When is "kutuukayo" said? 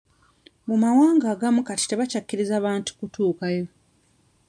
2.97-3.65